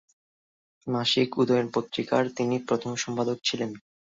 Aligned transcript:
মাসিক 0.87 1.29
'উদয়ন' 1.33 1.73
পত্রিকার 1.75 2.23
তিনি 2.37 2.55
প্রথম 2.67 2.91
সম্পাদক 3.03 3.37
ছিলেন। 3.43 3.71